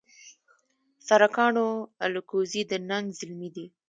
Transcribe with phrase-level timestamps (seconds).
[1.07, 1.67] سرکاڼو
[2.05, 3.65] الکوزي د ننګ زلمي دي